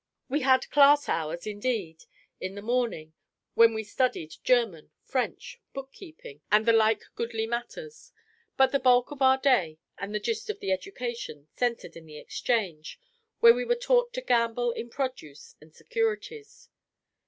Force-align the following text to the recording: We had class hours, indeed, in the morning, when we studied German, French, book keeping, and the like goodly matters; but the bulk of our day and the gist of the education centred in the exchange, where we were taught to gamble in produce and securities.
We 0.27 0.39
had 0.41 0.67
class 0.71 1.07
hours, 1.07 1.45
indeed, 1.45 2.05
in 2.39 2.55
the 2.55 2.63
morning, 2.63 3.13
when 3.53 3.75
we 3.75 3.83
studied 3.83 4.33
German, 4.43 4.89
French, 5.03 5.61
book 5.73 5.91
keeping, 5.93 6.41
and 6.51 6.65
the 6.65 6.73
like 6.73 7.03
goodly 7.13 7.45
matters; 7.45 8.11
but 8.57 8.71
the 8.71 8.79
bulk 8.79 9.11
of 9.11 9.21
our 9.21 9.37
day 9.37 9.77
and 9.99 10.15
the 10.15 10.19
gist 10.19 10.49
of 10.49 10.59
the 10.59 10.71
education 10.71 11.49
centred 11.55 11.95
in 11.95 12.07
the 12.07 12.17
exchange, 12.17 12.99
where 13.41 13.53
we 13.53 13.63
were 13.63 13.75
taught 13.75 14.11
to 14.13 14.21
gamble 14.21 14.71
in 14.71 14.89
produce 14.89 15.55
and 15.61 15.75
securities. 15.75 16.69